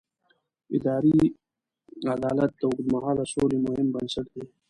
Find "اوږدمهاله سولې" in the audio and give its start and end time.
2.67-3.57